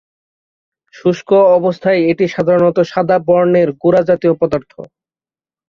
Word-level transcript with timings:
শুষ্ক 0.93 1.29
অবস্থায় 1.57 1.99
এটি 2.11 2.25
সাধারণত 2.27 2.77
সাদা 2.91 3.17
বর্ণের 3.27 3.69
গুড়াজাতীয় 3.81 4.33
পদার্থ। 4.41 4.71